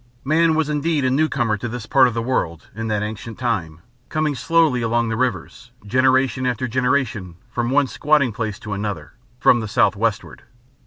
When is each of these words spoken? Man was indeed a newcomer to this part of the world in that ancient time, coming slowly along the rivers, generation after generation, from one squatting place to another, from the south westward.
Man 0.23 0.55
was 0.55 0.67
indeed 0.67 1.05
a 1.05 1.11
newcomer 1.11 1.57
to 1.57 1.67
this 1.67 1.85
part 1.85 2.07
of 2.07 2.15
the 2.15 2.23
world 2.23 2.69
in 2.73 2.87
that 2.87 3.03
ancient 3.03 3.37
time, 3.37 3.81
coming 4.09 4.33
slowly 4.33 4.81
along 4.81 5.09
the 5.09 5.15
rivers, 5.15 5.69
generation 5.85 6.47
after 6.47 6.67
generation, 6.67 7.35
from 7.51 7.69
one 7.69 7.85
squatting 7.85 8.33
place 8.33 8.57
to 8.61 8.73
another, 8.73 9.13
from 9.39 9.59
the 9.59 9.67
south 9.67 9.95
westward. 9.95 10.41